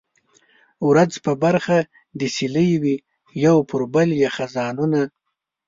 [0.89, 1.77] ورځ په برخه
[2.19, 2.95] د سیلۍ وي
[3.45, 5.01] یو پر بل یې خزانونه